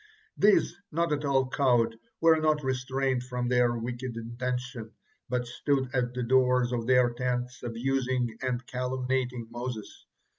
These, 0.35 0.75
not 0.91 1.13
at 1.13 1.25
all 1.25 1.47
cowed, 1.47 1.95
were 2.19 2.39
not 2.41 2.63
restrained 2.63 3.21
from 3.23 3.47
their 3.49 3.77
wicked 3.77 4.17
intention, 4.17 4.93
but 5.29 5.45
stood 5.45 5.93
at 5.93 6.15
the 6.15 6.23
doors 6.23 6.71
of 6.71 6.87
their 6.87 7.11
tents, 7.13 7.61
abusing 7.61 8.35
and 8.41 8.65
calumniating 8.65 9.47
Moses. 9.51 10.07